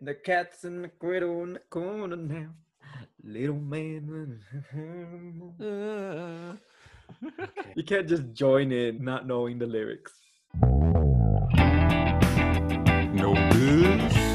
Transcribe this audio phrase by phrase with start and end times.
[0.00, 2.50] The cat's in the cradle in the corner now.
[3.22, 4.40] Little man.
[7.76, 10.12] You can't just join in not knowing the lyrics.
[13.12, 14.32] no this.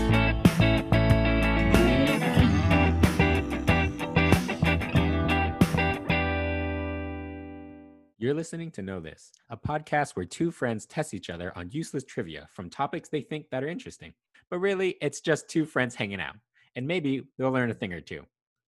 [8.19, 12.03] You're listening to Know This, a podcast where two friends test each other on useless
[12.03, 14.13] trivia from topics they think that are interesting.
[14.49, 16.35] But really, it's just two friends hanging out,
[16.75, 18.23] and maybe they'll learn a thing or two.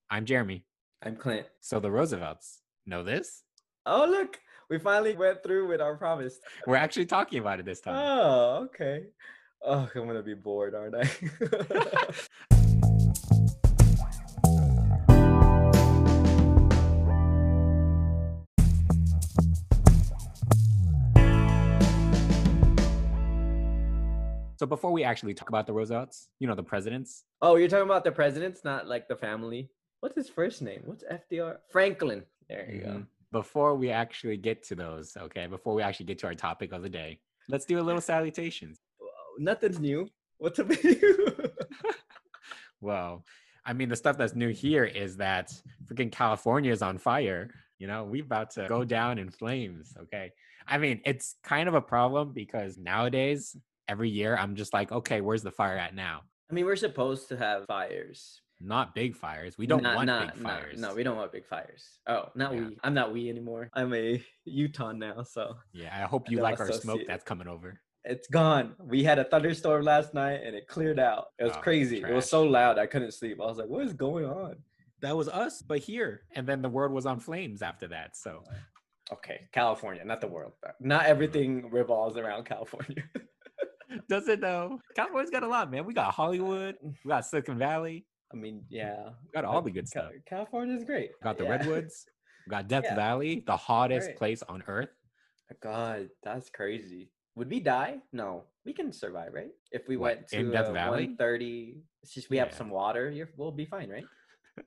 [0.10, 0.66] I'm Jeremy.
[1.02, 1.48] I'm Clint.
[1.62, 3.44] So the Roosevelts know this?
[3.86, 4.40] Oh, look.
[4.70, 6.38] We finally went through with our promise.
[6.68, 7.96] We're actually talking about it this time.
[7.96, 9.06] Oh, okay.
[9.64, 11.10] Oh, I'm going to be bored, aren't I?
[24.60, 27.86] So before we actually talk about the Roosevelts, you know, the presidents, oh, you're talking
[27.86, 29.70] about the presidents, not like the family.
[30.02, 30.82] What's his first name?
[30.84, 31.60] What's FDR?
[31.72, 32.24] Franklin.
[32.50, 32.88] There you go.
[32.88, 33.08] Mhm.
[33.32, 36.82] Before we actually get to those, okay, before we actually get to our topic of
[36.82, 38.80] the day, let's do a little salutations.
[39.38, 40.10] Nothing's new.
[40.40, 41.36] What's up with you?
[42.82, 43.26] Well,
[43.66, 45.54] I mean, the stuff that's new here is that
[45.86, 47.50] freaking California is on fire.
[47.78, 49.94] You know, we about to go down in flames.
[50.04, 50.32] Okay.
[50.66, 53.58] I mean, it's kind of a problem because nowadays,
[53.90, 56.22] every year, I'm just like, okay, where's the fire at now?
[56.50, 58.42] I mean, we're supposed to have fires.
[58.62, 59.58] Not big fires.
[59.58, 60.80] We don't Not- want not- big not- fires.
[60.80, 62.00] No, we don't want big fires.
[62.08, 62.60] Oh, not Yeah.
[62.68, 62.78] we.
[62.84, 63.70] I'm not we anymore.
[63.74, 67.48] I'm a Utah now, so Yeah, I hope you don't like our smoke that's coming
[67.48, 67.80] over.
[68.06, 68.76] it's gone.
[68.80, 71.28] We had a thunderstorm last night and it cleared out.
[71.40, 72.02] It was Oh, crazy.
[72.02, 73.40] It was so loud I couldn't sleep.
[73.42, 74.56] I was like, "What is going on?"
[75.02, 76.24] That was us, but here.
[76.36, 78.16] And then the world was on flames after that.
[78.18, 80.54] So uh, Okay, California, not the world.
[80.80, 83.04] Not everything revolves around California.
[84.10, 84.80] does it though?
[84.96, 85.86] California's got a lot, man.
[85.86, 89.10] We got Hollywood, we got Silicon Valley, I mean, yeah.
[89.24, 90.12] we got all the good stuff.
[90.26, 91.12] California is great.
[91.20, 91.50] We got the Yeah.
[91.58, 92.06] redwoods,
[92.46, 92.96] we got Death Yeah.
[92.96, 94.18] Valley, the hottest Right.
[94.18, 94.90] place on earth.
[95.62, 97.12] God, that's crazy.
[97.36, 98.02] Would we die?
[98.12, 99.52] No, we can survive, right?
[99.72, 101.08] If we What, went to in Death uh, Valley?
[101.08, 103.10] 130, it's just we have some water.
[103.10, 104.06] You're, we'll be fine, right?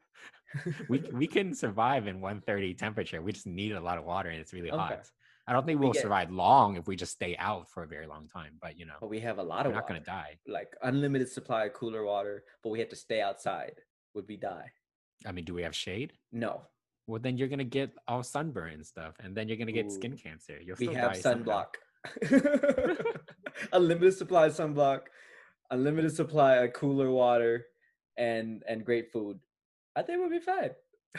[0.89, 3.23] We we can survive in 130 temperature.
[3.23, 4.79] We just need a lot of water and it's really Okay.
[4.79, 5.09] hot.
[5.47, 7.87] I don't think We we'll get- survive long if we just stay out for a
[7.87, 9.73] very long time, but you know, but we have a lot of.
[9.73, 9.95] we're not water.
[9.95, 10.39] gonna die.
[10.47, 13.75] Like unlimited supply of cooler water, but we have to stay outside.
[14.15, 14.71] Would we die?
[15.27, 16.13] I mean, do we have shade?
[16.33, 16.63] No.
[17.09, 20.17] Well, then you're gonna get all sunburn and stuff, and then you're gonna get skin
[20.17, 20.59] cancer.
[20.61, 21.75] You'll we still have sunblock.
[23.73, 25.03] unlimited supply of sunblock,
[25.71, 27.67] unlimited supply of cooler water,
[28.17, 29.39] and and great food.
[29.97, 30.71] I think we'll be fine.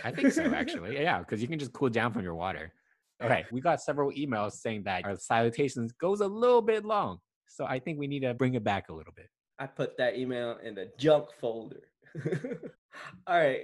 [0.03, 0.93] I think so, actually.
[1.01, 2.73] Yeah, because you can just cool down from your water.
[3.21, 7.65] Okay, we got several emails saying that our salutations goes a little bit long, so
[7.65, 9.29] I think we need to bring it back a little bit.
[9.59, 11.81] I put that email in the junk folder.
[13.27, 13.61] All right,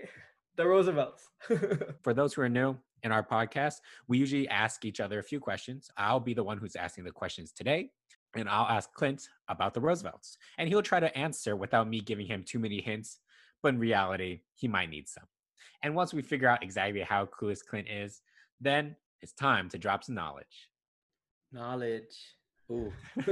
[0.55, 1.27] the Roosevelts.
[2.03, 3.75] For those who are new in our podcast,
[4.07, 5.89] we usually ask each other a few questions.
[5.97, 7.89] I'll be the one who's asking the questions today,
[8.35, 12.27] and I'll ask Clint about the Roosevelts, and he'll try to answer without me giving
[12.27, 13.19] him too many hints.
[13.61, 15.25] But in reality, he might need some.
[15.83, 18.21] And once we figure out exactly how clueless Clint is,
[18.61, 20.69] then it's time to drop some knowledge.
[21.51, 22.15] Knowledge.
[22.71, 22.91] Ooh.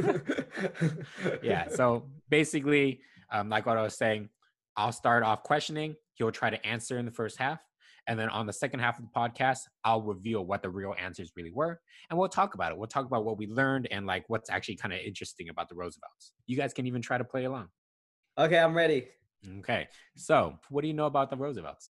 [1.43, 1.67] yeah.
[1.69, 4.29] So basically, um, like what I was saying,
[4.75, 5.95] I'll start off questioning.
[6.15, 7.59] He'll try to answer in the first half.
[8.07, 11.31] And then on the second half of the podcast, I'll reveal what the real answers
[11.35, 11.79] really were.
[12.09, 12.77] And we'll talk about it.
[12.77, 15.75] We'll talk about what we learned and like what's actually kind of interesting about the
[15.75, 16.33] Roosevelts.
[16.45, 17.67] You guys can even try to play along.
[18.37, 19.07] okay, I'm ready.
[19.59, 19.87] Okay.
[20.15, 21.89] So, what do you know about the Roosevelts?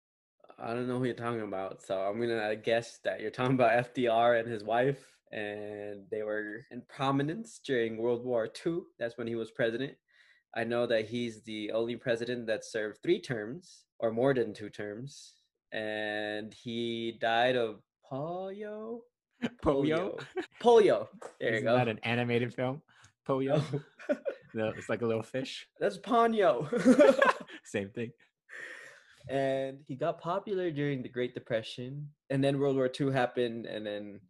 [0.63, 3.94] I don't know who you're talking about, so I'm gonna guess that you're talking about
[3.95, 8.81] FDR and his wife, and they were in prominence during World War II.
[8.99, 9.94] That's when he was president.
[10.55, 14.69] I know that he's the only president that served three terms or more than two
[14.69, 15.33] terms,
[15.72, 18.99] and he died of polio.
[19.63, 20.22] Polio?
[20.61, 21.07] Polio.
[21.39, 21.75] There you Isn't go.
[21.75, 22.83] that an animated film?
[23.28, 23.63] Polio?
[24.09, 24.16] Oh,
[24.53, 25.66] No, it's like a little fish.
[25.79, 26.67] that's Ponyo.
[27.63, 28.11] Same thing.
[29.29, 33.85] And he got popular during the Great Depression, and then World War II happened, and
[33.85, 34.22] then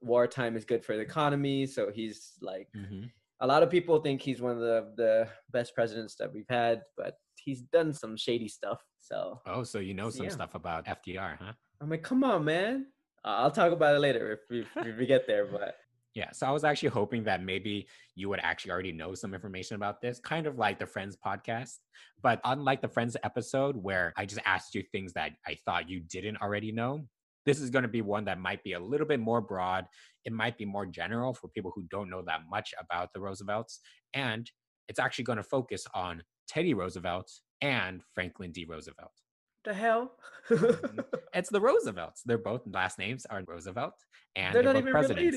[0.00, 1.66] wartime is good for the economy.
[1.66, 3.12] So he's like Mhm.
[3.40, 6.82] a lot of people think he's one of the the best presidents that we've had,
[6.96, 8.82] but he's done some shady stuff.
[9.00, 10.30] So Oh, so you know So, some yeah.
[10.30, 11.54] stuff about FDR, huh?
[11.80, 12.92] I'm like, come on, man.
[13.24, 15.46] I'll talk about it later if we, if we get there.
[15.46, 15.76] But
[16.14, 19.74] Yeah, so I was actually hoping that maybe you would actually already know some information
[19.74, 21.78] about this, kind of like the Friends podcast.
[22.22, 26.00] But unlike the Friends episode where I just asked you things that I thought you
[26.00, 27.04] didn't already know,
[27.46, 29.86] this is going to be one that might be a little bit more broad.
[30.24, 33.80] It might be more general for people who don't know that much about the Roosevelts.
[34.14, 34.48] And
[34.88, 38.66] it's actually going to focus on Teddy Roosevelt and Franklin D.
[38.68, 39.12] Roosevelt.
[39.64, 40.12] The hell?
[41.34, 42.22] It's the Roosevelts.
[42.24, 43.94] They're both last names are Roosevelt,
[44.36, 45.36] and They're they're, not both even presidents.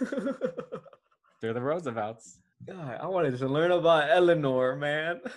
[0.00, 0.40] related.
[1.40, 2.38] They're the Roosevelts.
[2.66, 5.20] God, I wanted to learn about Eleanor, man.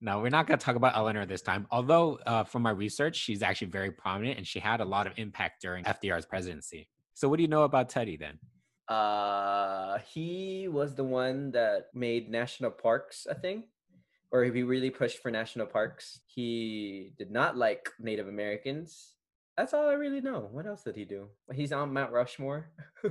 [0.00, 1.66] No, we're not going to talk about Eleanor this time.
[1.72, 5.12] Although, uh, from my research, she's actually very prominent and she had a lot of
[5.16, 6.86] impact during FDR's presidency.
[7.14, 8.38] So, what do you know about Teddy then?
[8.86, 13.64] Uh, he was the one that made national parks a thing,
[14.30, 16.20] or if he really pushed for national parks.
[16.26, 19.14] He did not like Native Americans.
[19.56, 20.48] That's all I really know.
[20.52, 21.28] What else did he do?
[21.52, 22.70] He's on Mount Rushmore.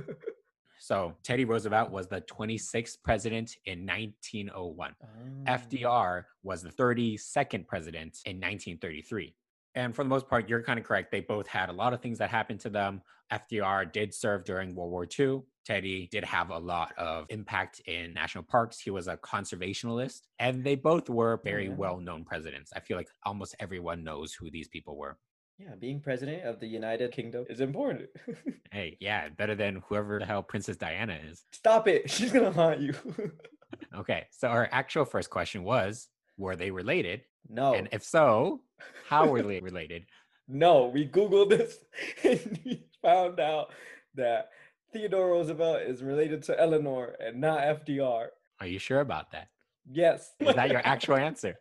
[0.78, 4.94] So, Teddy Roosevelt was the 26th president in 1901.
[5.02, 5.44] Mm.
[5.44, 9.34] FDR was the 32nd president in 1933.
[9.78, 11.12] And for the most part, you're kind of correct.
[11.12, 13.00] They both had a lot of things that happened to them.
[13.32, 15.42] FDR did serve during World War II.
[15.64, 18.80] Teddy did have a lot of impact in national parks.
[18.80, 21.74] He was a conservationalist, and they both were oh, very yeah.
[21.74, 22.72] well known presidents.
[22.74, 25.16] I feel like almost everyone knows who these people were.
[25.60, 28.08] Yeah, being president of the United Kingdom is important.
[28.70, 31.44] Hey, yeah, better than whoever the hell Princess Diana is.
[31.52, 32.10] Stop it.
[32.10, 32.94] She's gonna haunt you.
[33.94, 37.22] Okay, so our actual first question was Were they related?
[37.50, 37.74] no.
[37.74, 38.60] And if so,
[39.06, 40.06] how were they related?
[40.46, 41.78] No, we Googled this
[42.24, 43.70] and we found out
[44.14, 44.48] that
[44.92, 48.28] Theodore Roosevelt is related to Eleanor and not FDR.
[48.60, 49.48] Are you sure about that?
[49.90, 50.32] Yes.
[50.40, 51.54] Is that your actual answer?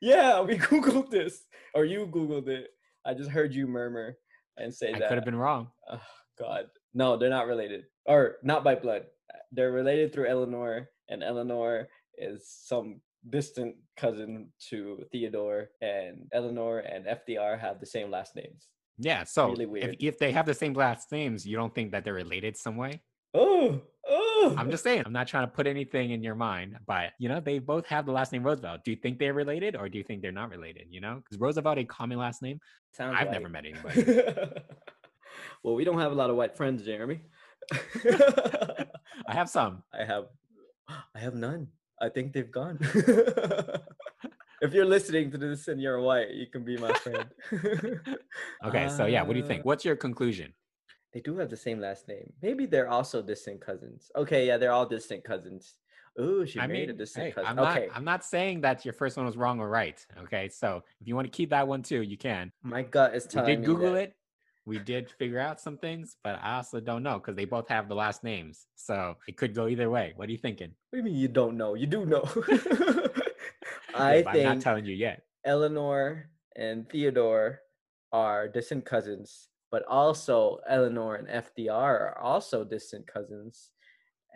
[0.00, 1.42] yeah, we Googled this.
[1.74, 2.68] Or you Googled it.
[3.04, 4.16] I just heard you murmur
[4.56, 5.08] and say I that.
[5.08, 5.68] could have been wrong.
[5.90, 6.00] Oh,
[6.38, 6.66] God.
[6.94, 7.84] No, they're not related.
[8.06, 9.06] Or not by blood.
[9.52, 17.06] They're related through Eleanor, and Eleanor is some distant cousin to Theodore, and Eleanor and
[17.06, 18.68] FDR have the same last names.
[18.98, 19.96] Yeah, so Really if, weird.
[20.00, 23.00] if they have the same last names, you don't think that they're related some way?
[23.34, 24.54] Oh, oh.
[24.58, 27.38] I'm just saying, I'm not trying to put anything in your mind, but you know,
[27.40, 28.80] they both have the last name Roosevelt.
[28.84, 30.86] Do you think they're related or do you think they're not related?
[30.90, 32.58] You know, because Roosevelt a common last name.
[32.94, 33.32] Sounds I've white.
[33.34, 34.22] never met anybody.
[35.62, 37.20] well, we don't have a lot of white friends, Jeremy.
[37.72, 39.82] I have some.
[39.94, 40.24] I have
[41.14, 41.68] I have none.
[42.00, 42.78] I think they've gone.
[44.60, 47.26] if you're listening to this and you're white, you can be my friend.
[48.64, 49.64] Okay, so yeah, what do you Uh, think?
[49.64, 50.52] What's your conclusion?
[51.12, 52.32] They do have the same last name.
[52.42, 54.10] Maybe they're also distant cousins.
[54.14, 55.74] Okay, yeah, they're all distant cousins.
[56.20, 57.48] Ooh, she I married a distant hey, cousin.
[57.50, 57.76] I'm not.
[57.76, 60.04] okay, I'm not saying that your first one was wrong or right.
[60.24, 62.50] Okay, so if you want to keep that one too, you can.
[62.62, 64.14] my gut is telling did Google it.
[64.68, 67.88] We did figure out some things, but I also don't know because they both have
[67.88, 70.12] the last names, so it could go either way.
[70.14, 70.72] What are you thinking?
[70.90, 71.72] What do you mean you don't know?
[71.72, 72.22] You do know.
[73.94, 75.22] I but I'm not telling you yet.
[75.42, 77.60] Eleanor and Theodore
[78.12, 83.70] are distant cousins, but also Eleanor and FDR are also distant cousins.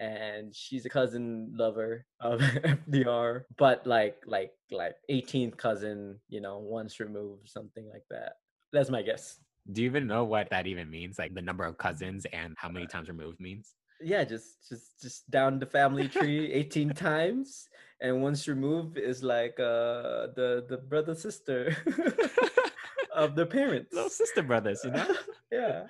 [0.00, 2.40] And she's a cousin lover of
[2.88, 8.36] FDR, but like like like 18th cousin, you know, once removed, something like that.
[8.72, 9.38] That's my guess.
[9.70, 11.18] Do you even know what that even means?
[11.18, 13.74] Like the number of cousins and how many times removed means?
[14.00, 17.68] Yeah, just just just down the family tree 18 times,
[18.00, 21.76] and once removed is like uh the the brother sister
[23.14, 23.92] of the parents.
[23.92, 25.06] Little sister brothers, you know?
[25.52, 25.84] yeah.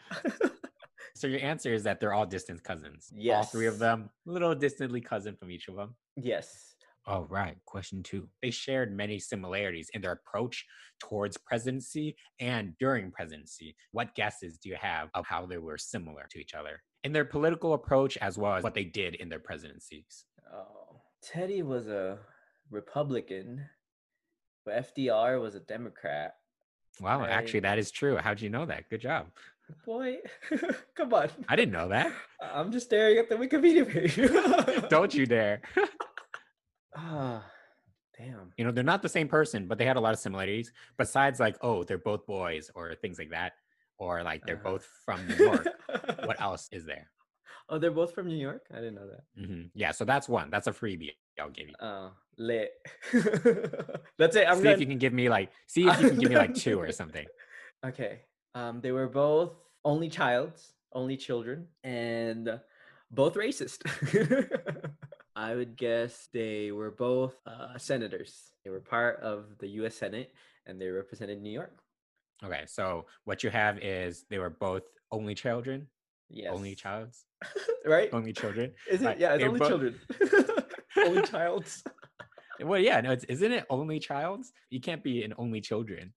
[1.14, 3.10] So your answer is that they're all distant cousins.
[3.14, 3.36] Yes.
[3.36, 5.94] All three of them, little distantly cousin from each of them.
[6.16, 6.71] yes.
[7.06, 7.56] All right.
[7.66, 8.28] Question two.
[8.42, 10.64] They shared many similarities in their approach
[11.00, 13.74] towards presidency and during presidency.
[13.90, 17.24] What guesses do you have of how they were similar to each other in their
[17.24, 20.26] political approach as well as what they did in their presidencies?
[20.52, 22.18] Oh, Teddy was a
[22.70, 23.64] Republican,
[24.64, 26.34] but FDR was a Democrat.
[27.00, 28.16] Wow, actually, that is true.
[28.16, 28.88] How'd you know that?
[28.90, 29.26] Good job.
[29.86, 30.18] Boy,
[30.94, 31.30] come on.
[31.48, 32.12] I didn't know that.
[32.40, 34.88] I'm just staring at the Wikipedia page.
[34.90, 35.62] Don't you dare.
[36.96, 37.44] Ah,
[38.18, 38.52] damn.
[38.56, 40.72] you know, they're not the same person, but they had a lot of similarities.
[40.98, 43.52] Besides, like, oh, they're both boys or things like that,
[43.98, 44.72] or like they're Uh-huh.
[44.72, 45.66] both from New York.
[46.24, 47.10] what else is there?
[47.68, 48.66] Oh, they're both from New York.
[48.72, 49.24] I didn't know that.
[49.46, 50.50] hmm Yeah, so that's one.
[50.50, 51.74] That's a freebie I'll give you.
[51.80, 52.72] Oh, lit.
[54.18, 54.46] That's it.
[54.48, 54.74] I'm see gonna...
[54.74, 56.90] if you can give me like, see if you can give me like two or
[56.92, 57.26] something.
[57.84, 58.20] Okay.
[58.54, 62.60] Um, they were both only childs, only children, and
[63.10, 63.82] both racist.
[65.34, 68.52] I would guess they were both uh, senators.
[68.64, 69.94] They were part of the U.S.
[69.94, 70.32] Senate,
[70.66, 71.78] and they represented New York.
[72.44, 75.86] Okay, so what you have is they were both only children,
[76.28, 76.50] Yes.
[76.52, 77.24] only childs,
[77.86, 78.10] right?
[78.12, 78.72] only children.
[78.90, 79.04] Is it?
[79.06, 80.00] right, Yeah, it's only both- children.
[81.06, 81.82] only childs.
[82.60, 84.52] Well, yeah, no, it's, isn't it only childs?
[84.70, 86.12] You can't be an only children.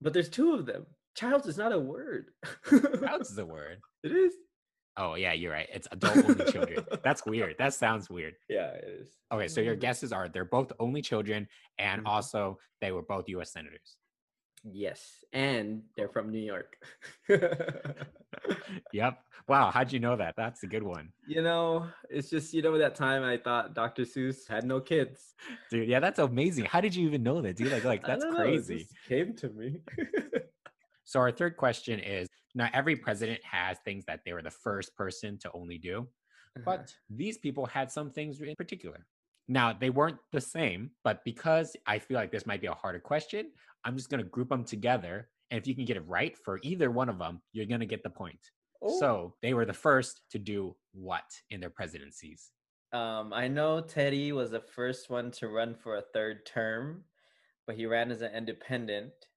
[0.00, 0.86] But there's two of them.
[1.16, 2.26] Childs is not a word.
[2.68, 3.78] Childs is a word.
[4.04, 4.34] It is.
[4.98, 5.68] Oh yeah, you're right.
[5.72, 6.84] It's adult only children.
[7.04, 7.54] That's weird.
[7.58, 8.34] That sounds weird.
[8.48, 9.08] Yeah, it is.
[9.32, 12.08] Okay, so your guesses are they're both only children, and Mhm.
[12.08, 13.52] also they were both U.S.
[13.52, 13.96] senators.
[14.64, 16.76] Yes, and they're from New York.
[18.92, 19.18] Yep.
[19.48, 19.70] Wow.
[19.70, 20.34] How'd you know that?
[20.36, 24.02] That's a good one, you know, it's just you know that time I thought Dr.
[24.02, 25.34] Seuss had no kids.
[25.70, 25.88] dude.
[25.88, 26.66] Yeah, that's amazing.
[26.66, 27.72] How did you even know that, dude?
[27.72, 28.86] Like, like that's don't know, it crazy.
[29.08, 29.80] came to me.
[31.08, 34.94] So our third question is: Now every president has things that they were the first
[34.94, 35.96] person to only do,
[36.56, 36.64] Uh-huh.
[36.66, 39.06] but these people had some things in particular.
[39.48, 43.00] Now they weren't the same, but because I feel like this might be a harder
[43.00, 43.52] question,
[43.84, 45.30] I'm just gonna group them together.
[45.50, 48.02] And if you can get it right for either one of them, you're gonna get
[48.02, 48.52] the point.
[48.82, 52.52] Oh, So they were the first to do what in their presidencies?
[52.92, 57.04] um, I know Teddy was the first one to run for a third term,
[57.66, 59.27] but he ran as an independent.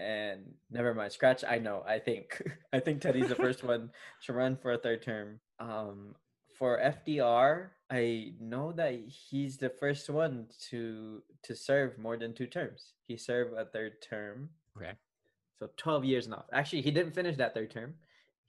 [0.00, 1.44] And never mind, scratch.
[1.44, 1.84] I know.
[1.86, 2.40] I think.
[2.72, 3.90] I think Teddy's the first one
[4.24, 5.40] to run for a third term.
[5.58, 6.14] Um,
[6.58, 12.46] for FDR, I know that he's the first one to to serve more than two
[12.46, 12.94] terms.
[13.06, 14.50] He served a third term.
[14.76, 14.92] Okay.
[15.58, 16.46] So 12 years and off.
[16.52, 17.94] Actually, he didn't finish that third term.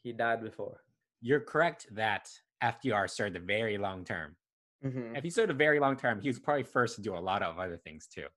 [0.03, 0.81] He died before.
[1.22, 2.29] You're correct that
[2.63, 4.36] FDR served a very long term.
[4.84, 5.15] Mm-hmm.
[5.15, 7.43] If he served a very long term, he was probably first to do a lot
[7.43, 8.27] of other things too.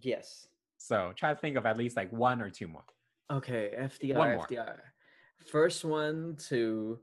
[0.00, 0.48] Yes.
[0.78, 2.84] So try to think of at least like one or two more.
[3.30, 4.38] Okay, FDR, One.
[4.46, 4.76] FDR.
[5.52, 6.98] First one to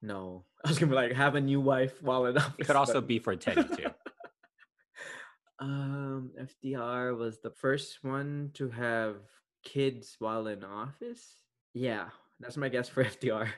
[0.00, 0.44] no.
[0.64, 2.54] I was gonna be like have a new wife while in office.
[2.58, 3.90] It could also but- be for Teddy too.
[5.60, 9.16] um FDR was the first one to have
[9.64, 11.34] kids while in office.
[11.74, 12.08] Yeah,
[12.40, 13.48] that's my guess for FDR.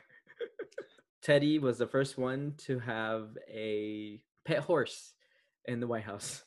[1.23, 5.12] Teddy was the first one to have a pet horse
[5.67, 6.43] in the White House.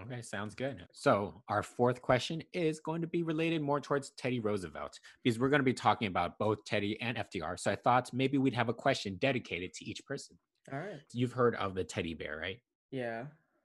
[0.00, 0.86] Okay, sounds good.
[0.92, 5.50] So, our fourth question is going to be related more towards Teddy Roosevelt because we're
[5.50, 7.60] going to be talking about both Teddy and FDR.
[7.60, 10.38] So, I thought maybe we'd have a question dedicated to each person.
[10.72, 11.00] All right.
[11.12, 12.58] You've heard of the teddy bear, right?
[12.90, 13.24] Yeah.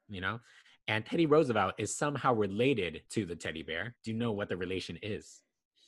[0.09, 0.39] You know,
[0.87, 3.95] and Teddy Roosevelt is somehow related to the teddy bear.
[4.03, 5.41] Do you know what the relation is?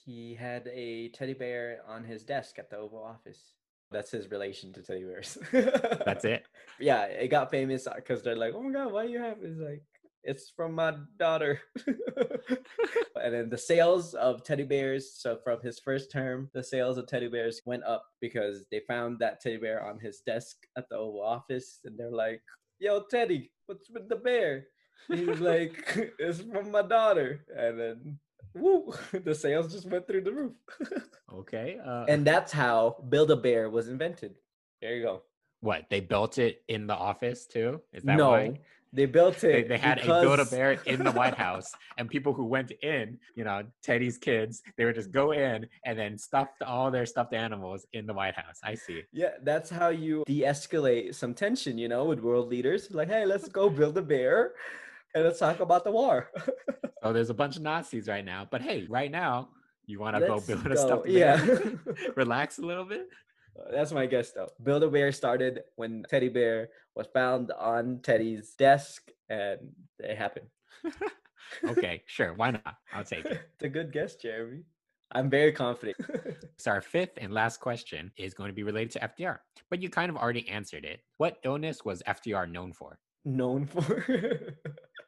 [0.05, 3.53] He had a teddy bear on his desk at the Oval Office.
[3.91, 5.37] That's his relation to teddy bears.
[5.51, 6.45] That's it.
[6.81, 9.59] Yeah, it got famous because they're like, "Oh my god, why do you have?" It's
[9.59, 9.83] like,
[10.23, 11.59] it's from my daughter.
[11.87, 15.13] and then the sales of teddy bears.
[15.13, 19.19] So from his first term, the sales of teddy bears went up because they found
[19.19, 22.41] that teddy bear on his desk at the Oval Office, and they're like,
[22.79, 24.67] "Yo, Teddy, what's with the bear?"
[25.09, 25.73] And he was like,
[26.19, 28.19] "It's from my daughter," and then.
[28.55, 28.91] Woo!
[29.23, 30.53] The sales just went through the roof.
[31.31, 31.77] Okay.
[31.85, 34.33] Uh, and that's how Build a Bear was invented.
[34.81, 35.21] There you go.
[35.61, 35.85] what?
[35.91, 37.79] They built it in the office too?
[37.93, 38.59] Is that no, why?
[38.91, 39.67] They built it.
[39.69, 43.19] they had a build a bear in the White House, and people who went in,
[43.35, 47.33] you know, Teddy's kids, they would just go in and then stuffed all their stuffed
[47.33, 48.59] animals in the White House.
[48.63, 49.03] I see.
[49.11, 52.89] Yeah, that's how you de-escalate some tension, you know, with world leaders.
[52.91, 54.53] Like, hey, let's go build a bear,
[55.13, 56.31] and let's talk about the war.
[57.03, 59.49] So there's a bunch of Nazis right now, but hey, right now
[59.85, 61.43] you want to go build a go, stuffed yeah.
[62.15, 63.07] relax a little bit.
[63.71, 64.49] That's my guess, though.
[64.63, 66.69] Build a Bear started when Teddy Bear
[66.99, 69.59] was found on Teddy's desk, and
[69.99, 70.47] it happened.
[71.63, 72.75] Okay, sure, why not?
[72.93, 73.39] I'll take it.
[73.53, 74.63] it's a good guess, Jeremy.
[75.13, 75.97] I'm very confident.
[76.57, 79.37] So our fifth and last question is going to be related to FDR,
[79.69, 80.99] but you kind of already answered it.
[81.17, 82.99] What illness was FDR known for?
[83.23, 84.03] Known for.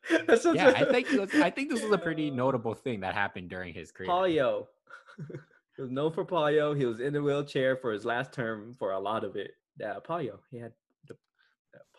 [0.27, 3.49] That's Yeah, I think was, I think this was a pretty notable thing that happened
[3.49, 4.09] during his career.
[4.09, 4.67] polio.
[5.75, 6.75] he was known for polio.
[6.75, 9.51] He was in the wheelchair for his last term for a lot of it.
[9.77, 10.39] Yeah, polio.
[10.51, 10.71] He had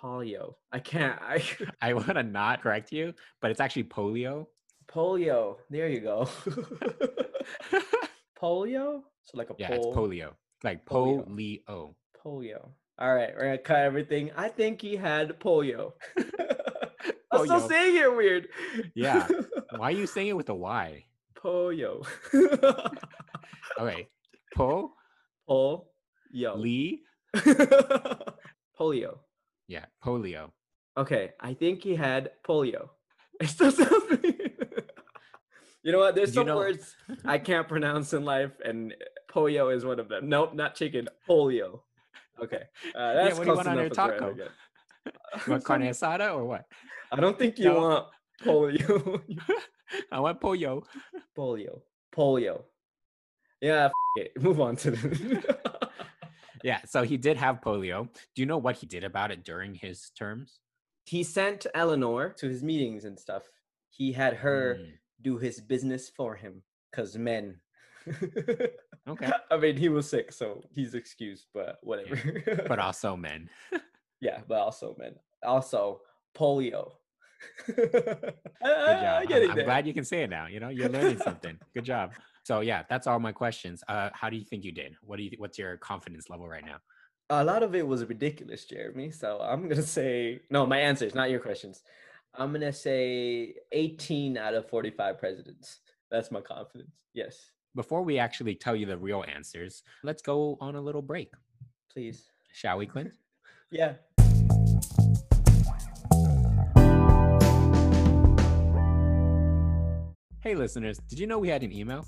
[0.02, 0.54] polio.
[0.72, 1.18] I can't.
[1.22, 1.42] I
[1.80, 4.46] I want to not correct you, but it's actually polio.
[4.88, 5.56] polio.
[5.70, 6.28] There you go.
[8.40, 9.02] polio.
[9.24, 9.76] So like a Yeah, pole.
[9.88, 10.34] it's polio.
[10.64, 11.26] Like Polio.
[11.28, 11.94] polio.
[12.24, 12.68] Polio.
[12.98, 14.30] All right, we're gonna cut everything.
[14.36, 15.92] I think he had polio.
[17.32, 18.48] I'm still saying it weird.
[18.94, 19.26] Yeah.
[19.76, 21.04] Why are you saying it with a Y?
[21.34, 22.06] polio.
[23.80, 24.06] Okay.
[24.54, 24.92] Po
[25.48, 25.86] polio.
[26.56, 27.02] Lee.
[28.78, 29.18] polio.
[29.68, 30.50] Yeah, polio.
[30.96, 32.88] Okay, I think he had polio.
[33.40, 33.90] It still sounds.
[35.84, 36.14] You know what?
[36.14, 38.94] There's Do you some know- words I can't pronounce in life, and
[39.28, 40.28] polio is one of them.
[40.28, 41.08] Nope, not chicken.
[41.28, 41.80] Polio.
[42.40, 42.62] Okay,
[42.94, 44.36] uh, that's what do you want on your enough as we're taco?
[45.46, 46.64] You want carne asada or what?
[47.10, 47.80] I don't think you No.
[47.80, 48.06] want
[48.44, 49.22] polio.
[50.12, 50.84] I want polio.
[51.36, 51.80] polio.
[52.14, 52.62] Polio.
[53.60, 54.40] Yeah, f- it.
[54.40, 55.71] move on to the.
[56.62, 58.08] Yeah, so he did have polio.
[58.34, 60.60] Do you know what he did about it during his terms?
[61.04, 63.42] he sent Eleanor to his meetings and stuff.
[63.90, 64.92] He had her Mm.
[65.20, 67.60] do his business for him, cause men.
[69.08, 69.28] Okay.
[69.50, 72.64] I mean, he was sick, so he's excused, but whatever.
[72.68, 73.50] but also men.
[74.20, 75.16] yeah, but also, men.
[75.44, 76.02] also
[76.36, 76.92] polio.
[77.66, 78.34] Good job.
[78.62, 80.46] I'm, I'm glad you can say it now.
[80.46, 81.58] You know, you're learning something.
[81.74, 82.12] Good job.
[82.44, 83.82] So yeah, that's all my questions.
[83.88, 84.94] Uh, how do you think you did?
[85.02, 85.30] What do you?
[85.38, 86.78] What's your confidence level right now?
[87.30, 89.10] A lot of it was ridiculous, Jeremy.
[89.10, 90.66] So I'm gonna say no.
[90.66, 91.82] My answers, not your questions.
[92.34, 95.78] I'm gonna say 18 out of 45 presidents.
[96.10, 96.90] That's my confidence.
[97.14, 97.50] Yes.
[97.74, 101.32] Before we actually tell you the real answers, let's go on a little break.
[101.90, 102.24] Please.
[102.52, 103.12] Shall we, Clint?
[103.70, 103.94] yeah.
[110.40, 112.04] Hey, listeners, did you know we had an email?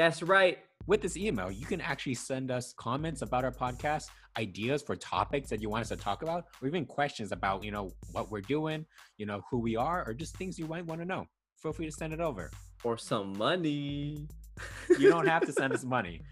[0.00, 0.56] That's right.
[0.86, 4.04] With this email, you can actually send us comments about our podcast,
[4.38, 7.70] ideas for topics that you want us to talk about, or even questions about, you
[7.70, 8.86] know, what we're doing,
[9.18, 11.26] you know, who we are, or just things you might want to know.
[11.58, 12.50] Feel free to send it over.
[12.82, 14.26] Or some money.
[14.98, 16.22] you don't have to send us money.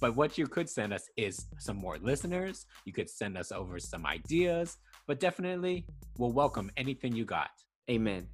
[0.00, 2.66] But what you could send us is some more listeners.
[2.84, 5.86] You could send us over some ideas, but definitely
[6.18, 7.50] we'll welcome anything you got.
[7.88, 8.26] Amen.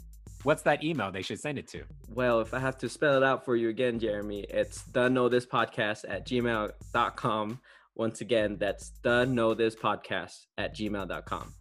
[0.42, 1.82] What's that email they should send it to?
[2.08, 5.28] Well, if I have to spell it out for you again, Jeremy, it's the know
[5.28, 7.60] this podcast at gmail.com.
[7.94, 11.52] Once again, that's the know this podcast at gmail.com.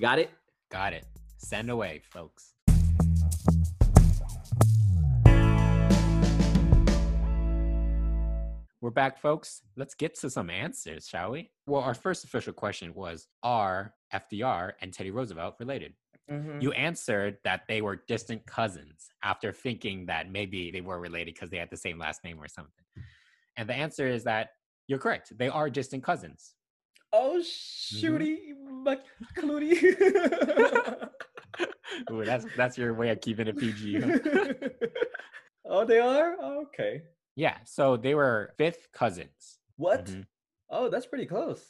[0.00, 0.30] Got it?
[0.70, 1.04] Got it.
[1.38, 2.54] Send away, folks.
[8.80, 9.62] We're back, folks.
[9.76, 11.50] Let's get to some answers, shall we?
[11.66, 15.94] Well, our first official question was Are FDR and Teddy Roosevelt related?
[16.30, 16.60] Mm-hmm.
[16.60, 21.50] You answered that they were distant cousins after thinking that maybe they were related because
[21.50, 22.84] they had the same last name or something.
[23.56, 24.50] And the answer is that
[24.86, 25.32] you're correct.
[25.36, 26.54] They are distant cousins.
[27.12, 28.88] Oh, shooty, mm-hmm.
[32.12, 34.02] Ooh, that's that's your way of keeping it PG.
[35.64, 36.36] oh, they are?
[36.40, 37.02] Oh, okay.
[37.34, 39.58] Yeah, so they were fifth cousins.
[39.76, 40.04] What?
[40.06, 40.20] Mm-hmm.
[40.70, 41.64] Oh, that's pretty close.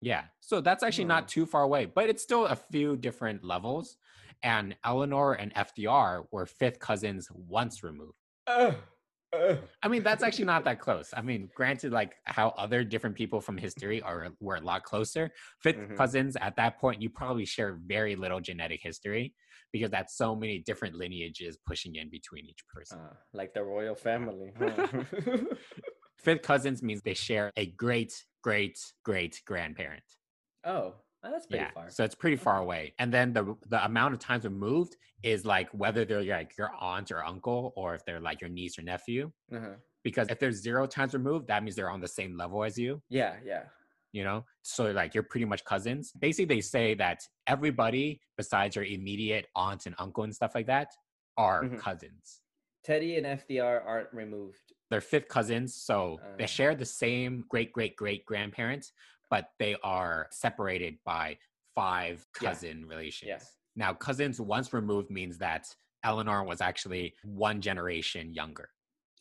[0.00, 1.08] Yeah, so that's actually oh.
[1.08, 3.96] not too far away, but it's still a few different levels.
[4.42, 8.16] And Eleanor and FDR were fifth cousins once removed.
[8.46, 8.72] Uh,
[9.32, 11.10] uh, I mean, that's actually not that close.
[11.16, 15.30] I mean, granted, like how other different people from history are were a lot closer.
[15.64, 15.96] 5th mm-hmm.
[15.96, 19.34] cousins at that point, you probably share very little genetic history
[19.72, 22.98] because that's so many different lineages pushing in between each person.
[22.98, 24.52] Uh, like the royal family.
[24.58, 24.86] Huh?
[26.18, 30.04] Fifth cousins means they share a great, great, great grandparent.
[30.64, 30.94] Oh,
[31.30, 31.90] that's pretty yeah, far.
[31.90, 32.94] So it's pretty far away.
[32.98, 37.12] And then the the amount of times removed is like whether they're like your aunt
[37.12, 39.30] or uncle or if they're like your niece or nephew.
[39.54, 39.74] Uh-huh.
[40.02, 43.00] Because if there's zero times removed, that means they're on the same level as you.
[43.08, 43.62] Yeah, yeah
[44.12, 48.84] you know so like you're pretty much cousins basically they say that everybody besides your
[48.84, 50.88] immediate aunt and uncle and stuff like that
[51.36, 51.76] are mm-hmm.
[51.76, 52.40] cousins
[52.84, 57.72] teddy and fdr aren't removed they're fifth cousins so uh, they share the same great
[57.72, 58.92] great great grandparents
[59.32, 61.36] but they are separated by
[61.74, 62.94] five cousin yeah.
[62.94, 63.38] relations yeah.
[63.74, 65.66] now cousins once removed means that
[66.04, 68.68] eleanor was actually one generation younger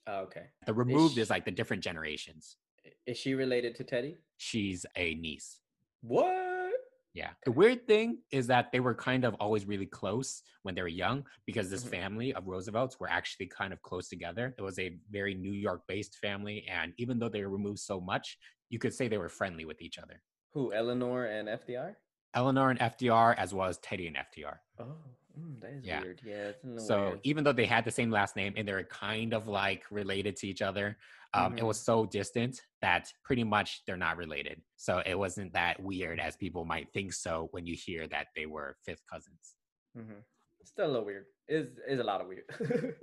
[0.07, 2.57] oh, okay the removed is, she, is like the different generations
[3.05, 4.17] is she related to Teddy?
[4.37, 5.59] She's a niece.
[6.01, 6.71] What?
[7.13, 7.31] Yeah.
[7.45, 10.87] The weird thing is that they were kind of always really close when they were
[10.87, 11.91] young because this mm-hmm.
[11.91, 14.55] family of Roosevelts were actually kind of close together.
[14.57, 16.65] It was a very New York based family.
[16.71, 18.37] And even though they were removed so much,
[18.71, 20.21] you could say they were friendly with each other.
[20.53, 21.95] Who, Eleanor and FDR?
[22.33, 24.55] Eleanor and FDR, as well as Teddy and FDR.
[24.79, 24.95] Oh,
[25.37, 26.01] mm, that is yeah.
[26.01, 26.21] weird.
[26.25, 26.51] Yeah.
[26.77, 27.19] so weird.
[27.23, 30.47] even though they had the same last name and they're kind of like related to
[30.47, 30.97] each other,
[31.33, 31.59] um, mm-hmm.
[31.59, 34.61] it was so distant that pretty much they're not related.
[34.77, 38.45] So it wasn't that weird as people might think so when you hear that they
[38.45, 39.55] were fifth cousins.
[39.97, 40.19] Mm-hmm.
[40.63, 41.25] Still a little weird.
[41.49, 42.43] Is is a lot of weird.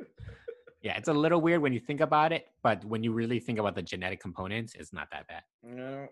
[0.83, 3.59] yeah, it's a little weird when you think about it, but when you really think
[3.59, 5.43] about the genetic components, it's not that bad.
[5.62, 6.09] No.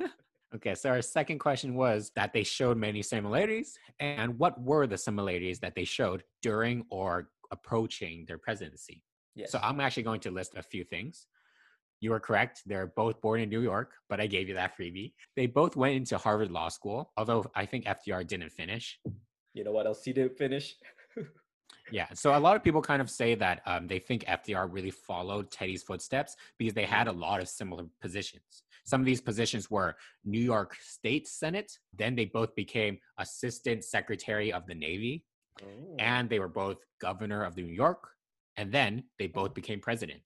[0.54, 4.96] okay, so our second question was that they showed many similarities, and what were the
[4.96, 9.02] similarities that they showed during or approaching their presidency?
[9.34, 9.52] Yes.
[9.52, 11.26] So I'm actually going to list a few things.
[12.00, 12.62] You are correct.
[12.64, 15.12] They're both born in New York, but I gave you that freebie.
[15.36, 18.98] They both went into Harvard Law School, although I think FDR didn't finish.
[19.52, 20.76] You know what else he didn't finish?
[21.90, 22.06] Yeah.
[22.14, 25.50] So a lot of people kind of say that um, they think FDR really followed
[25.50, 28.64] Teddy's footsteps because they had a lot of similar positions.
[28.84, 31.78] Some of these positions were New York State Senate.
[31.96, 35.24] Then they both became Assistant Secretary of the Navy.
[35.62, 35.96] Oh.
[35.98, 38.10] And they were both governor of New York
[38.60, 40.20] and then they both became president.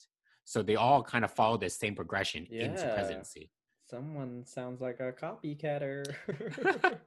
[0.44, 2.64] So they all kind of followed the same progression yeah.
[2.64, 3.50] into presidency.
[3.88, 6.04] Someone sounds like a copycatter.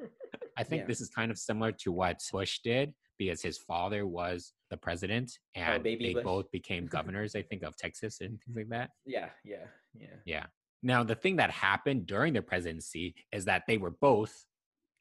[0.57, 0.87] I think yeah.
[0.87, 5.31] this is kind of similar to what Bush did because his father was the president,
[5.55, 8.91] and Baby they both became governors, I think, of Texas and things like that.
[9.05, 10.15] Yeah, yeah, yeah.
[10.25, 10.45] Yeah.
[10.83, 14.45] Now, the thing that happened during their presidency is that they were both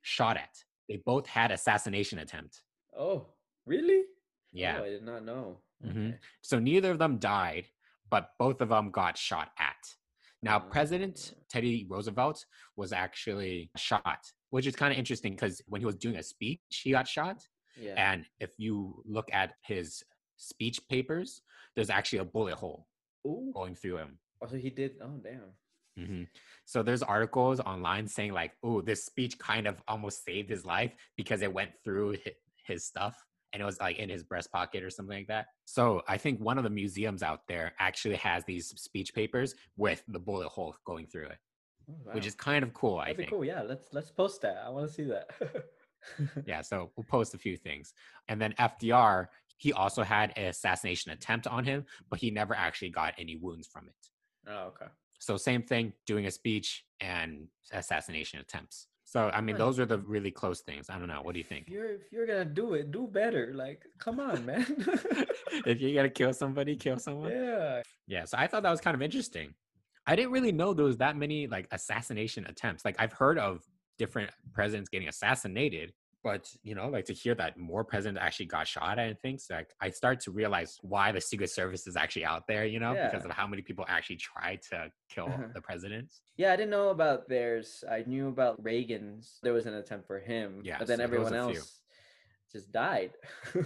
[0.03, 0.55] shot at.
[0.89, 2.63] They both had assassination attempt.
[2.99, 3.27] Oh,
[3.67, 4.05] really?
[4.53, 4.79] Yeah.
[4.81, 5.59] Oh, I did not know.
[5.85, 6.09] Mhm.
[6.11, 6.19] Okay.
[6.41, 7.67] So neither of them died,
[8.11, 9.77] but both of them got shot at.
[10.43, 10.71] Now, Oh.
[10.71, 15.97] President Teddy Roosevelt was actually shot, which is kind of interesting because when he was
[15.97, 17.47] doing a speech, he got shot.
[17.81, 17.95] Yeah.
[18.13, 20.03] And if you look at his
[20.37, 21.43] speech papers,
[21.75, 22.87] there's actually a bullet hole
[23.27, 23.51] Ooh.
[23.55, 24.19] going through him.
[24.43, 24.93] Oh, so he did.
[25.03, 25.53] Oh, damn.
[26.07, 26.23] hmm
[26.67, 30.93] So there's articles online saying like, "Oh, this speech kind of almost saved his life
[31.17, 32.17] because it went through
[32.67, 33.17] his stuff
[33.53, 36.41] and it was like in his breast pocket or something like that." So I think
[36.41, 40.77] one of the museums out there actually has these speech papers with the bullet hole
[40.85, 41.39] going through it,
[41.89, 42.99] Oh, which is kind of cool.
[42.99, 43.31] I That'd be think.
[43.33, 43.45] cool.
[43.45, 44.59] Yeah, let's let's post that.
[44.65, 45.31] I want to see that.
[46.47, 46.63] Yeah.
[46.63, 47.93] So we'll post a few things,
[48.29, 49.27] and then FDR.
[49.59, 53.67] He also had an assassination attempt on him, but he never actually got any wounds
[53.67, 53.95] from it.
[54.51, 54.87] Oh, okay.
[55.19, 58.89] So same thing, doing a speech and assassination attempts.
[59.07, 60.91] So I mean, those are the really close things.
[60.91, 61.23] I don't know.
[61.23, 61.69] What do you think?
[61.69, 63.53] If you're if you're gonna do it, do better.
[63.55, 64.67] Like, come on, man.
[65.65, 67.31] if you're gonna kill somebody, kill someone.
[67.31, 67.83] Yeah.
[68.09, 68.25] yeah.
[68.25, 69.55] So I thought that was kind of interesting.
[70.09, 72.85] I didn't really know there was that many like assassination attempts.
[72.85, 73.63] Like I've heard of
[73.99, 75.93] different presidents getting assassinated,
[76.25, 79.71] but you know, like to hear that more presidents actually got shot and things, like
[79.81, 82.65] I start to realize why the Secret Service is actually out there.
[82.67, 85.45] You know, because of how many people actually try to kill Uh-huh.
[85.55, 86.21] the presidents.
[86.37, 87.85] Yeah, I didn't know about theirs.
[87.91, 89.39] I knew about Reagan's.
[89.43, 90.61] There was an attempt for him.
[90.65, 91.81] Yeah, But then so everyone else
[92.53, 93.13] just died.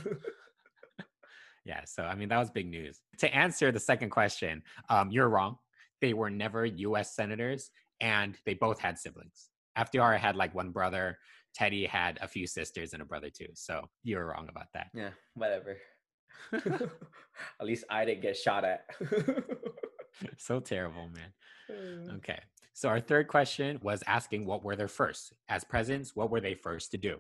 [1.67, 3.01] Yeah, so I mean that was big news.
[3.19, 5.57] To answer the second question, um, you're wrong.
[6.01, 7.15] They were never U.S.
[7.15, 9.50] senators, and they both had siblings.
[9.81, 11.19] FDR had like one brother.
[11.55, 13.49] Teddy had a few sisters and a brother too.
[13.55, 14.89] So you were wrong about that.
[14.95, 15.77] yeah, whatever.
[16.53, 18.85] At least I didn't get shot at.
[20.39, 22.11] so terrible, man.
[22.17, 22.39] Okay.
[22.73, 26.15] So our third question was asking what were their first as presidents?
[26.17, 27.19] What were they first to do?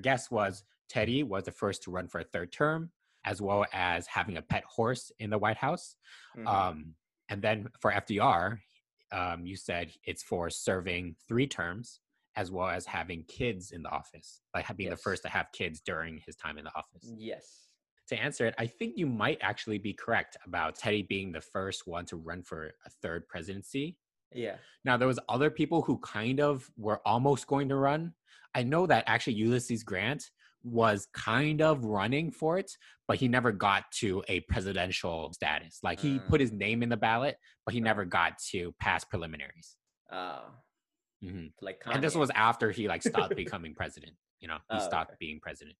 [0.00, 2.90] Guess was Teddy was the first to run for a third term,
[3.24, 5.96] as well as having a pet horse in the White House.
[6.36, 6.46] Mhm.
[6.46, 6.94] Um,
[7.28, 8.58] and then for FDR,
[9.12, 12.00] um, you said it's for serving three terms
[12.36, 15.80] as well as having kids in the office, like being the first to have kids
[15.84, 17.12] during his time in the office.
[17.16, 17.64] yes.
[18.08, 21.86] To answer it, I think you might actually be correct about Teddy being the first
[21.86, 23.98] one to run for a third presidency.
[24.32, 24.56] Yeah.
[24.84, 28.14] Now there was other people who kind of were almost going to run.
[28.54, 30.30] I know that actually Ulysses Grant
[30.62, 32.70] was kind of running for it,
[33.06, 35.78] but he never got to a presidential status.
[35.82, 36.28] Like he Mm.
[36.28, 39.76] put his name in the ballot, but he never got to pass preliminaries.
[40.10, 40.50] Uh,
[41.22, 41.52] Mhm.
[41.60, 44.16] like And this was after he like stopped becoming president.
[44.40, 45.16] You know, he Oh, stopped okay.
[45.18, 45.76] being president,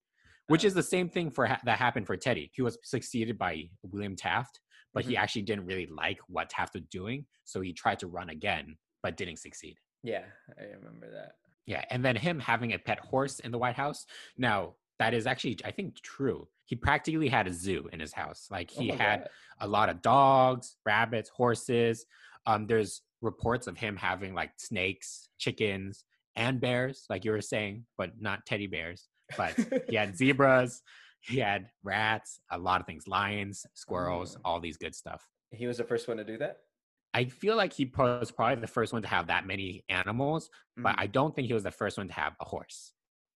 [0.49, 0.69] which Oh.
[0.69, 2.51] is the same thing for ha- that happened for Teddy.
[2.55, 4.61] He was succeeded by William Taft,
[4.95, 5.19] but he Mhm.
[5.19, 9.17] actually didn't really like what Taft was doing, so he tried to run again, but
[9.17, 9.79] didn't succeed.
[10.03, 10.27] Yeah,
[10.59, 11.37] I remember that.
[11.69, 14.07] Yeah, and then him having a pet horse in the White House.
[14.39, 16.49] Now, that is actually, I think, true.
[16.65, 18.49] He practically had a zoo in his house.
[18.51, 19.29] Like Oh he my had God.
[19.61, 22.07] a lot of dogs, rabbits, horses.
[22.47, 26.05] Um, there's reports of him having like snakes, chickens,
[26.37, 29.09] and bears, like you were saying, but not teddy bears.
[29.37, 29.55] But
[29.91, 30.83] he had zebras,
[31.21, 34.41] he had rats, a lot of things, lions, squirrels, Oh.
[34.45, 35.23] all these good stuff.
[35.51, 36.59] he was the first one to do that.
[37.15, 40.51] I feel like he was probably the first one to have that many animals,
[40.83, 41.01] but Mhm.
[41.01, 42.93] I don't think he was the first one to have a horse.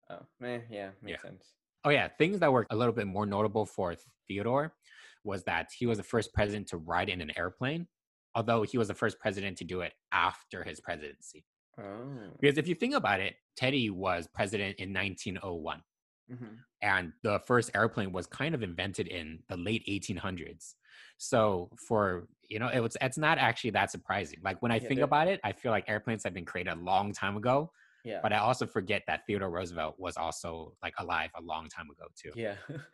[0.10, 1.53] oh man, yeah, makes sense.
[1.84, 3.95] Oh yeah, things that were a little bit more notable for
[4.27, 4.75] Theodore
[5.23, 7.88] was that he was the first president to ride in an airplane,
[8.36, 11.45] although he was the first president to do it after his presidency.
[11.77, 12.32] Oh.
[12.39, 15.84] Because if you think about it, Teddy was president in 1901
[16.30, 16.58] Mhm.
[16.82, 20.76] and the first airplane was kind of invented in the late 1800s.
[21.18, 24.39] So for, you know, it was it's not actually that surprising.
[24.44, 26.76] Like when I Yeah, think about it, I feel like airplanes have been created a
[26.80, 27.72] long time ago,
[28.06, 28.20] Yeah.
[28.22, 32.06] but I also forget that Theodore Roosevelt was also like alive a long time ago
[32.15, 32.32] too.
[32.36, 32.56] yeah.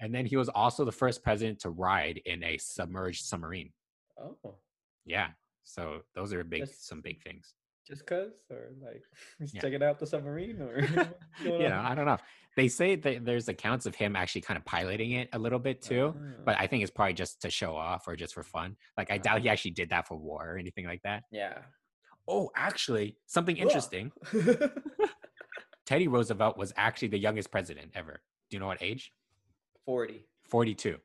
[0.00, 3.72] And then he was also the first president to ride in a submerged submarine.
[4.18, 4.36] oh,
[5.04, 5.28] Yeah.
[5.62, 7.54] So those are big, Just- some big things.
[7.86, 9.02] Just cause, or like
[9.38, 9.60] he's Yeah.
[9.62, 11.08] checking out the submarine, or what's
[11.44, 11.86] going You know, on?
[11.86, 12.18] I don't know.
[12.56, 15.80] They say that there's accounts of him actually kind of piloting it a little bit
[15.80, 18.76] too, Ah, but I think it's probably just to show off or just for fun.
[18.98, 21.24] Like I doubt he actually did that for war or anything like that.
[21.30, 21.58] yeah.
[22.28, 24.12] Oh, actually, something interesting.
[25.86, 28.22] Teddy Roosevelt was actually the youngest president ever.
[28.48, 29.12] Do you know what age?
[29.84, 30.24] Forty.
[30.48, 30.98] 42.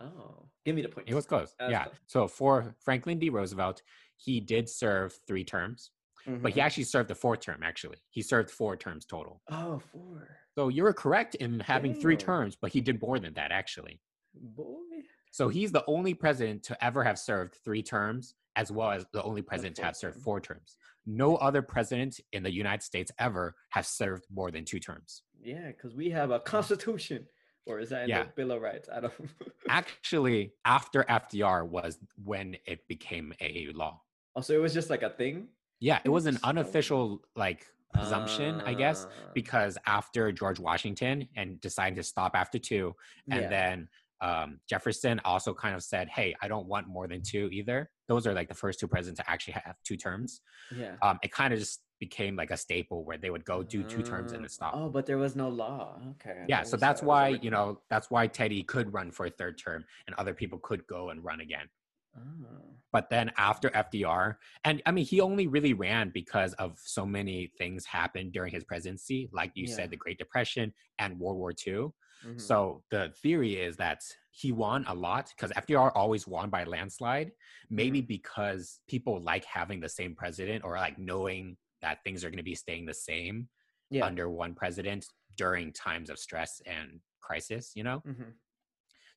[0.00, 1.08] Oh, give me the point.
[1.08, 1.54] It was close.
[1.60, 1.84] Yeah.
[1.84, 1.94] close.
[2.06, 3.28] So for Franklin D.
[3.30, 3.82] Roosevelt,
[4.16, 5.90] he did serve three terms.
[6.26, 6.64] But he Mhm.
[6.64, 7.62] actually served a four term.
[7.62, 9.42] Actually, he served four terms total.
[9.50, 10.36] Oh, four.
[10.54, 14.00] So you were correct in having three terms, but he did more than that actually.
[14.34, 15.02] Boy.
[15.30, 19.22] So he's the only president to ever have served three terms, as well as the
[19.22, 20.22] only president to have served term.
[20.24, 20.76] four terms.
[21.06, 25.22] No other president in the United States ever has served more than two terms.
[25.40, 27.28] Yeah, because we have a constitution.
[27.66, 28.24] Or is that in Yeah.
[28.24, 28.88] the Bill of Rights?
[28.88, 29.12] I don't
[29.68, 34.02] Actually, after FDR was when it became a law.
[34.34, 35.48] Oh, so it was just like a thing?
[35.80, 41.60] Yeah, it was an unofficial like presumption, I guess, Ah, because after George Washington and
[41.60, 42.94] decided to stop after two,
[43.30, 43.48] and yeah.
[43.48, 43.88] then
[44.20, 48.26] um, Jefferson also kind of said, "Hey, I don't want more than two either." Those
[48.26, 50.40] are like the first two presidents to actually have two terms.
[50.74, 50.96] Yeah.
[51.02, 54.02] Um, it kind of just became like a staple where they would go do two
[54.02, 54.72] terms and then stop.
[54.74, 56.00] Oh, but there was no law.
[56.12, 56.40] Okay.
[56.42, 59.30] I yeah, so that's a why you know that's why Teddy could run for a
[59.30, 61.68] third term, and other people could go and run again.
[62.16, 62.76] Oh.
[62.90, 67.52] But then after FDR, and I mean, he only really ran because of so many
[67.58, 69.74] things happened during his presidency, like you Yeah.
[69.76, 71.92] said, the Great Depression and World War II.
[72.24, 72.40] Mhm.
[72.40, 77.32] So the theory is that he won a lot because FDR always won by landslide,
[77.68, 82.38] maybe because people like having the same president or like knowing that things are going
[82.38, 83.48] to be staying the same
[83.90, 84.04] yeah.
[84.04, 88.02] under one president during times of stress and crisis, you know?
[88.06, 88.34] Mhm.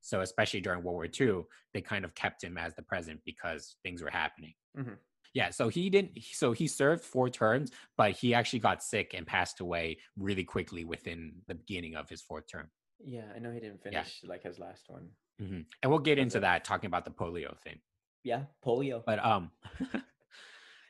[0.01, 3.77] So especially during World War II, they kind of kept him as the president because
[3.83, 4.53] things were happening.
[4.77, 4.97] Mhm.
[5.33, 6.21] Yeah, so he didn't.
[6.23, 10.83] So he served four terms, but he actually got sick and passed away really quickly
[10.83, 12.69] within the beginning of his fourth term.
[12.99, 14.03] Yeah, I know he didn't Yeah.
[14.03, 15.09] finish like his last one.
[15.39, 17.81] hmm And we'll get into that talking about the polio thing.
[18.23, 19.03] Yeah, polio.
[19.05, 19.51] But um,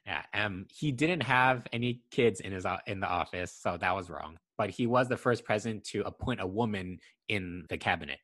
[0.05, 4.09] yeah, um, he didn't have any kids in his in the office, so that was
[4.09, 4.39] wrong.
[4.57, 8.19] But he was the first president to appoint a woman in the cabinet.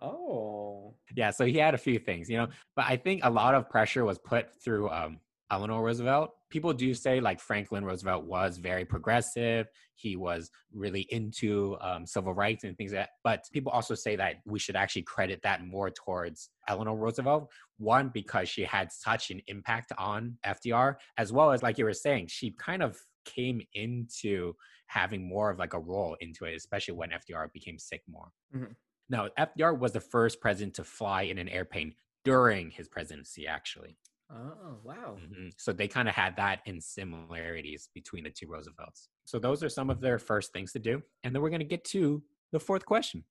[0.00, 0.94] Oh.
[1.14, 2.48] Yeah, so he had a few things, you know.
[2.74, 6.30] But I think a lot of pressure was put through um, Eleanor Roosevelt.
[6.50, 9.68] People do say like Franklin Roosevelt was very progressive.
[9.94, 13.10] He was really into um, civil rights and things like that.
[13.24, 17.50] But people also say that we should actually credit that more towards Eleanor Roosevelt.
[17.78, 21.92] One, because she had such an impact on FDR, as well as like you were
[21.94, 24.52] saying, she kind of came into
[24.88, 28.30] having more of like a role into it, especially when FDR became sick more.
[28.54, 28.74] Mhm.
[29.08, 33.96] Now, FDR was the first president to fly in an airplane during his presidency, actually.
[34.30, 35.16] Oh, wow.
[35.20, 35.52] Mhm.
[35.56, 39.08] So they kind of had that in similarities between the two Roosevelts.
[39.24, 41.02] So those are some of their first things to do.
[41.22, 43.24] And then we're going to get to the fourth question.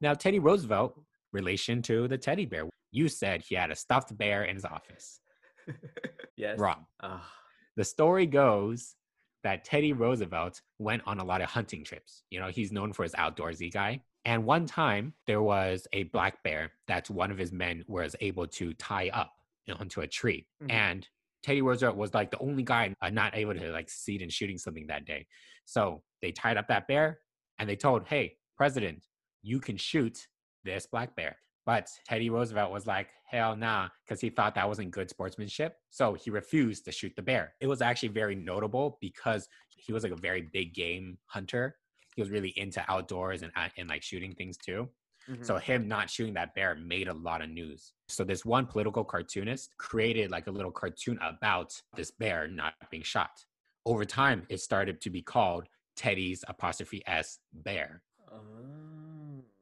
[0.00, 0.98] Now, Teddy Roosevelt,
[1.32, 2.68] relation to the teddy bear.
[2.90, 5.20] You said he had a stuffed bear in his office.
[6.36, 6.58] yes.
[6.58, 6.86] Wrong.
[7.02, 7.30] Ah,
[7.76, 8.96] The story goes
[9.42, 12.24] that Teddy Roosevelt went on a lot of hunting trips.
[12.30, 14.02] You know, he's known for his outdoorsy guy.
[14.24, 18.46] And one time there was a black bear that one of his men was able
[18.48, 19.32] to tie up
[19.78, 20.46] onto a tree.
[20.62, 20.70] Mhm.
[20.72, 21.08] And
[21.42, 24.58] Teddy Roosevelt was like the only guy uh, not able to like succeed in shooting
[24.58, 25.26] something that day.
[25.64, 27.20] So they tied up that bear
[27.58, 29.06] and they told, hey, president,
[29.42, 30.26] you can shoot
[30.64, 31.38] this black bear.
[31.64, 35.76] But Teddy Roosevelt was like, hell nah, because he thought that wasn't good sportsmanship.
[35.90, 37.54] So he refused to shoot the bear.
[37.60, 41.78] It was actually very notable because he was like a very big game hunter.
[42.14, 44.88] He was really into outdoors and, uh, and like shooting things too.
[45.28, 45.44] mhm.
[45.44, 47.92] So him not shooting that bear made a lot of news.
[48.08, 53.02] So this one political cartoonist created like a little cartoon about this bear not being
[53.02, 53.44] shot.
[53.86, 58.02] Over time, it started to be called Teddy's apostrophe S bear.
[58.32, 58.99] Oh.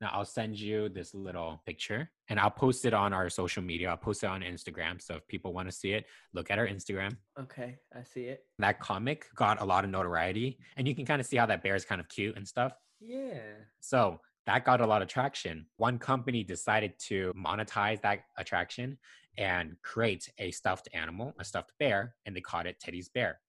[0.00, 3.90] Now I'll send you this little picture and I'll post it on our social media.
[3.90, 5.02] I'll post it on Instagram.
[5.02, 7.16] So if people want to see it, look at our Instagram.
[7.40, 8.44] Okay, I see it.
[8.58, 11.62] That comic got a lot of notoriety and you can kind of see how that
[11.62, 12.72] bear is kind of cute and stuff.
[13.00, 13.40] Yeah.
[13.80, 15.66] So that got a lot of traction.
[15.76, 18.98] One company decided to monetize that attraction
[19.36, 23.40] and create a stuffed animal, a stuffed bear, and they called it Teddy's Bear.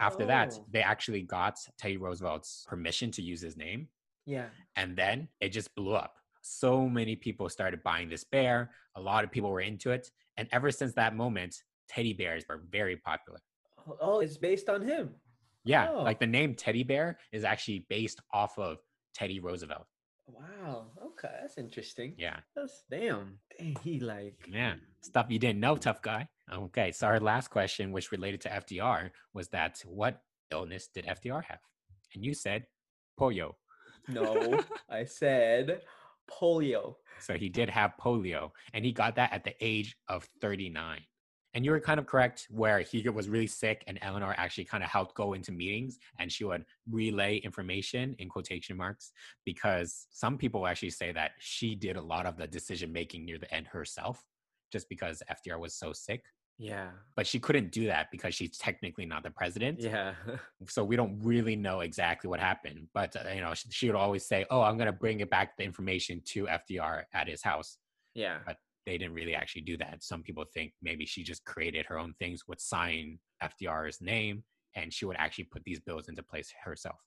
[0.00, 3.88] After that, Oh, they actually got Teddy Roosevelt's permission to use his name,
[4.26, 4.46] Yeah.
[4.76, 6.14] and then it just blew up.
[6.42, 8.70] So many people started buying this bear.
[8.96, 10.10] A lot of people were into it.
[10.36, 11.56] And ever since that moment,
[11.88, 13.38] teddy bears were very popular.
[13.86, 15.14] Oh, oh, it's based on him.
[15.64, 16.02] Yeah, Oh.
[16.02, 18.78] like the name teddy bear is actually based off of
[19.14, 19.86] Teddy Roosevelt.
[20.26, 20.86] Wow.
[21.04, 22.14] Okay, that's interesting.
[22.16, 22.38] Yeah.
[22.56, 23.38] That's damn.
[23.58, 24.48] Dang, he like.
[24.50, 26.28] Yeah, stuff you didn't know, tough guy.
[26.52, 31.44] Okay, so our last question, which related to FDR, was that what illness did FDR
[31.44, 31.60] have?
[32.14, 32.66] And you said
[33.18, 33.52] polio.
[34.08, 34.60] No,
[34.90, 35.82] I said
[36.30, 36.96] polio.
[37.20, 41.00] So he did have polio, and he got that at the age of 39.
[41.54, 44.82] And you were kind of correct, where he was really sick, and Eleanor actually kind
[44.82, 49.12] of helped go into meetings, and she would relay information in quotation marks,
[49.44, 53.38] because some people actually say that she did a lot of the decision making near
[53.38, 54.24] the end herself,
[54.72, 56.24] just because FDR was so sick.
[56.58, 56.90] Yeah.
[57.16, 59.80] But she couldn't do that because she's technically not the president.
[59.80, 60.14] Yeah.
[60.68, 62.88] So we don't really know exactly what happened.
[62.94, 65.56] But uh, you know, she, she would always say, "Oh, I'm gonna bring it back
[65.56, 67.78] the information to FDR at his house."
[68.14, 68.38] yeah.
[68.46, 70.02] But they didn't really actually do that.
[70.02, 74.42] Some people think maybe she just created her own things, would sign FDR's name,
[74.74, 76.98] and she would actually put these bills into place herself.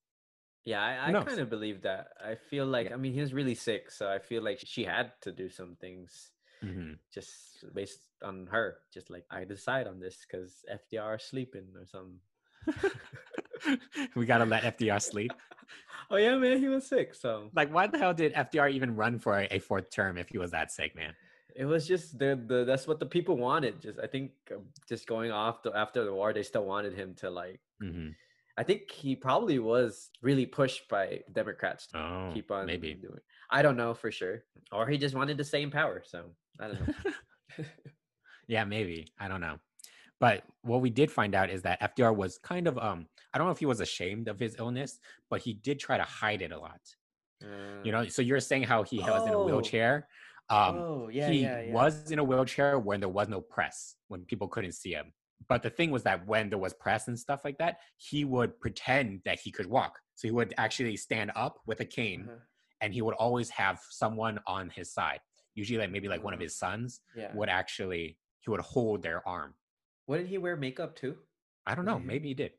[0.63, 2.07] Yeah, I, I kind of believe that.
[2.23, 2.95] I feel like, Yeah.
[2.95, 5.75] I mean, he was really sick, so I feel like she had to do some
[5.75, 8.77] things hmm just based on her.
[8.93, 12.19] Just like, I decide on this because FDR is sleeping or something.
[14.15, 15.33] we gotta let FDR sleep.
[16.11, 17.15] oh, yeah, man, he was sick.
[17.15, 20.37] So Like, why the hell did FDR even run for a, fourth term if he
[20.37, 21.13] was that sick, man?
[21.55, 23.81] it was just the, the that's what the people wanted.
[23.81, 27.13] Just, I think, um, just going off the, after the war, they still wanted him
[27.15, 28.09] to like, hmm
[28.57, 32.93] I think he probably was really pushed by Democrats to Oh, keep on maybe.
[32.95, 33.19] doing.
[33.49, 36.03] I don't know for sure, or he just wanted to stay in power.
[36.05, 36.23] So
[36.59, 36.93] I don't know.
[38.47, 39.07] yeah, maybe.
[39.19, 39.57] I don't know.
[40.19, 43.47] But what we did find out is that FDR was kind of um I don't
[43.47, 46.51] know if he was ashamed of his illness, but he did try to hide it
[46.51, 46.79] a lot.
[47.41, 49.45] You Uh, know, so you're saying how he was in a Oh.
[49.45, 50.07] wheelchair.
[50.49, 51.73] Um oh yeah, he yeah, yeah.
[51.73, 55.13] was in a wheelchair when there was no press, when people couldn't see him.
[55.49, 58.59] But the thing was that when there was press and stuff like that, he would
[58.61, 59.99] pretend that he could walk.
[60.15, 62.39] So he would actually stand up with a cane Uh-huh.
[62.81, 65.19] and he would always have someone on his side.
[65.55, 66.43] Usually like maybe like one of Uh-huh.
[66.43, 67.33] his sons Yeah.
[67.33, 69.55] would actually he would hold their arm.
[70.05, 71.17] What did he wear makeup too?
[71.65, 71.97] I don't know.
[71.97, 72.51] Maybe he did.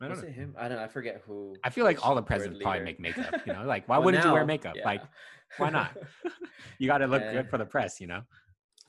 [0.00, 0.28] I don't Was know.
[0.28, 0.54] it him?
[0.58, 0.76] I don't.
[0.78, 0.84] know.
[0.84, 1.54] I forget who.
[1.64, 3.34] I feel like all the presidents probably make makeup.
[3.46, 4.76] You know, like why Well, wouldn't you wear now, makeup?
[4.84, 5.02] Like
[5.56, 5.96] why not?
[6.78, 7.32] you got to look Yeah.
[7.32, 8.00] good for the press.
[8.00, 8.22] You know.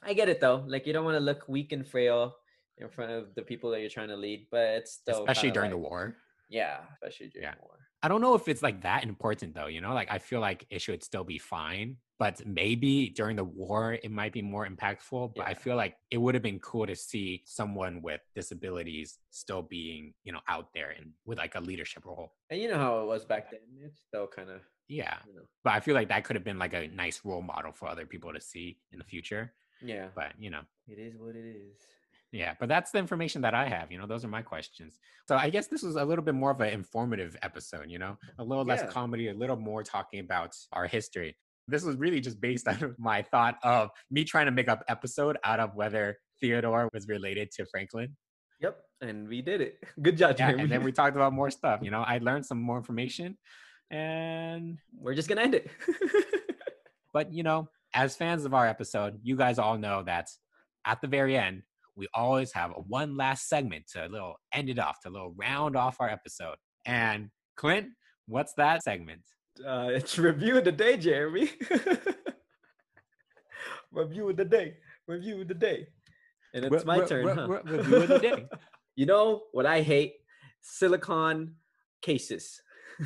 [0.03, 0.65] I get it though.
[0.67, 2.35] Like you don't want to look weak and frail
[2.77, 5.71] in front of the people that you're trying to lead, but it's still Especially during
[5.71, 6.17] the war.
[6.49, 7.55] Yeah, especially during Yeah.
[7.61, 7.77] war.
[8.03, 9.93] I don't know if it's like that important though, you know?
[9.93, 14.09] Like I feel like it should still be fine, but maybe during the war it
[14.11, 17.41] might be more impactful, but I feel like it would have been cool to see
[17.45, 22.31] someone with disabilities still being, you know, out there and with like a leadership role.
[22.49, 23.59] And you know how it was back then.
[23.83, 25.17] It's still kind of Yeah.
[25.27, 25.41] you know.
[25.63, 28.05] But I feel like that could have been like a nice role model for other
[28.05, 29.09] people to see in the mm-hmm.
[29.09, 31.77] future, Yeah, but you know, it is what it is.
[32.31, 33.91] Yeah, but that's the information that I have.
[33.91, 34.99] You know, those are my questions.
[35.27, 38.17] So I guess this was a little bit more of an informative episode, you know,
[38.39, 38.87] a little less Yeah.
[38.91, 41.37] comedy, a little more talking about our history.
[41.67, 45.37] This was really just based on my thought of me trying to make up episode
[45.43, 48.15] out of whether Theodore was related to Franklin.
[48.61, 49.83] Yep, and we did it.
[50.01, 51.81] Good job, Yeah, and then we talked about more stuff.
[51.83, 53.37] You know, I learned some more information.
[53.91, 55.69] And, We're just gonna end it.
[57.13, 60.29] but, you know, as fans of our episode, you guys all know that
[60.85, 61.63] at the very end,
[61.95, 65.11] we always have a one last segment to a little end it off, to a
[65.11, 66.55] little round off our episode.
[66.85, 67.87] And Clint,
[68.27, 69.21] what's that segment?
[69.65, 71.49] Uh, it's review of the day, Jeremy.
[73.91, 74.75] review of the day.
[75.07, 75.87] Review of the day.
[76.53, 77.25] And it's Re- my re- turn.
[77.25, 77.47] re- huh?
[77.47, 78.45] re- review of the day.
[78.97, 80.13] You know what I hate?
[80.61, 81.55] Silicon
[82.01, 82.61] cases.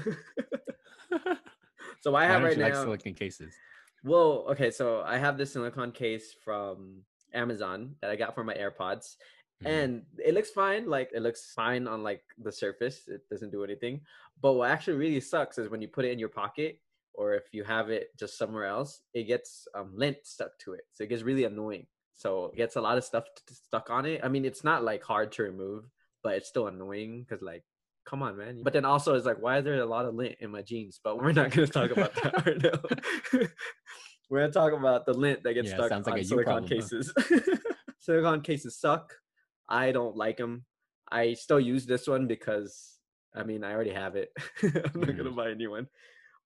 [2.02, 2.66] so I have right now.
[2.66, 3.56] like silicon cases?
[4.04, 7.02] Well, okay, so I have this silicone case from
[7.34, 9.16] Amazon that I got for my AirPods.
[9.64, 9.68] Mhm.
[9.70, 13.08] And it looks fine, like it looks fine on like the surface.
[13.08, 14.02] It doesn't do anything.
[14.42, 16.80] But what actually really sucks is when you put it in your pocket
[17.14, 20.86] or if you have it just somewhere else, it gets um, lint stuck to it.
[20.94, 21.88] So it gets really annoying.
[22.14, 24.22] So it gets a lot of stuff t- stuck on it.
[24.24, 25.90] I mean, it's not like hard to remove,
[26.24, 27.64] but it's still annoying because like
[28.06, 30.36] come on man but then also it's like why is there a lot of lint
[30.40, 32.80] in my jeans but we're not going to talk about that right now
[34.30, 36.68] we're going to talk about the lint that gets Yeah, stuck sounds like on silicone
[36.68, 36.90] problem, huh?
[36.90, 37.14] cases
[38.00, 39.14] silicone cases suck
[39.70, 40.66] i don't like them
[41.12, 42.98] i still use this one because
[43.36, 44.32] i mean i already have it
[44.64, 45.36] i'm not going to Mhm.
[45.36, 45.88] buy a new one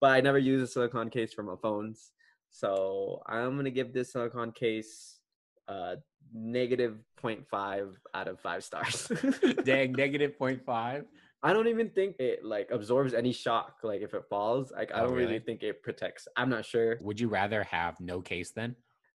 [0.02, 2.12] but i never use a silicone case for my phones
[2.50, 5.20] so i'm to give this silicone case
[5.68, 5.96] uh
[6.34, 9.12] negative 0.5 out of 5 stars
[9.64, 11.06] Dang, negative 0.5.
[11.46, 13.76] I don't even think it like absorbs any shock.
[13.84, 15.40] Like if it falls, like I Oh, don't really really?
[15.40, 16.28] think it protects.
[16.38, 18.76] I'm not sure Would you rather have no case then?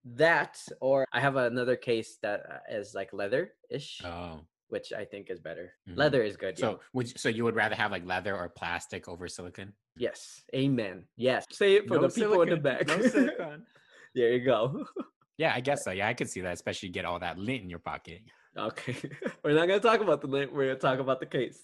[0.06, 5.30] That or I have another case that uh, like leather ish, Oh, which I think
[5.30, 5.74] is better.
[5.90, 5.98] Mhm.
[5.98, 6.58] Leather is good.
[6.58, 6.80] so yo.
[6.94, 9.74] would you, so you would rather have like leather or plastic over silicon?
[9.98, 11.06] yes, amen.
[11.16, 12.88] Yes, say it for No the people in the back.
[12.88, 13.66] No silicon.
[14.16, 14.86] there you go.
[15.38, 15.92] yeah, I guess so.
[15.92, 18.22] Yeah, I could see that, especially get all that lint in your pocket.
[18.58, 18.96] okay,
[19.44, 20.52] we're not gonna talk about the lint.
[20.54, 21.60] We're gonna talk about the case,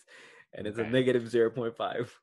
[0.53, 2.13] and it's a negative zero point five.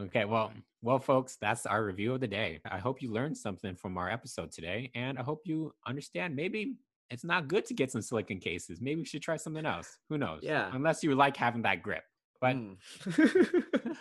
[0.00, 0.52] Okay, well,
[0.82, 2.60] well, folks, that's our review of the day.
[2.64, 6.74] I hope you learned something from our episode today, and I hope you understand maybe
[7.10, 8.80] it's not good to get some silicon cases.
[8.80, 9.98] Maybe we should try something else.
[10.08, 10.40] Who knows?
[10.42, 10.70] Yeah.
[10.74, 12.02] Unless you like having that grip.
[12.40, 12.76] But Mm.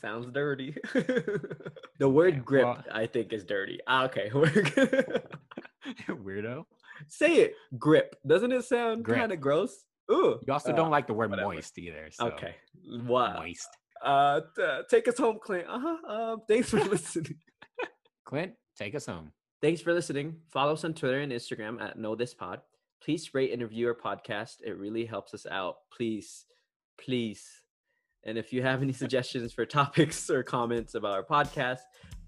[0.00, 0.74] Sounds dirty.
[1.98, 3.78] the word Okay, grip, well- I think, is dirty.
[3.86, 4.30] Ah, okay.
[6.08, 6.64] weirdo.
[7.08, 7.54] Say it.
[7.78, 8.16] Grip.
[8.26, 9.84] Doesn't it sound kind of gross?
[10.10, 10.38] Ooh.
[10.46, 11.48] You also Uh, don't like the word whatever.
[11.52, 12.08] moist either.
[12.10, 12.54] So Okay.
[13.04, 13.34] Wow.
[13.40, 13.68] Moist.
[14.02, 15.66] Uh, t- take us home, Clint.
[15.68, 16.12] Uh-huh.
[16.32, 17.36] Um, thanks for listening.
[18.24, 19.32] Clint, take us home.
[19.60, 20.36] Thanks for listening.
[20.52, 22.60] Follow us on Twitter and Instagram at Know This Pod.
[23.02, 24.56] Please rate and review our podcast.
[24.64, 25.76] It really helps us out.
[25.96, 26.44] Please,
[27.00, 27.44] please.
[28.24, 31.78] And if you have any suggestions for topics or comments about our podcast,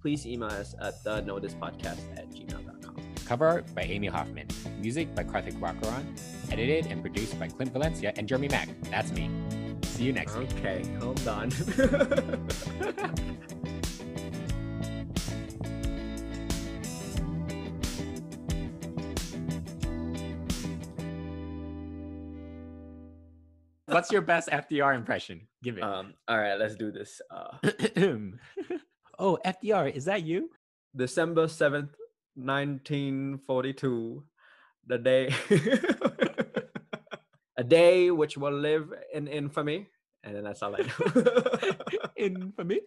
[0.00, 2.96] please email us at the Know This Podcast at gmail.com.
[3.26, 4.48] Cover art by Amy Hoffman.
[4.80, 6.18] Music by Karthik Wakaran.
[6.50, 8.68] Edited and produced by Clint Valencia and Jeremy Mack.
[8.90, 9.30] That's me.
[10.00, 10.48] See you next week.
[10.54, 11.50] Okay, hold on.
[23.88, 25.46] What's your best FDR impression?
[25.62, 25.82] Give it.
[25.82, 27.20] um, all right, let's do this.
[27.30, 27.58] Uh,
[29.18, 30.48] oh, FDR, is that you?
[30.96, 31.92] December 7th,
[32.36, 34.24] 1942,
[34.86, 35.34] the day
[37.60, 39.88] a day which will live in infamy.
[40.24, 41.72] And then that's all I know.
[42.16, 42.80] Infamy.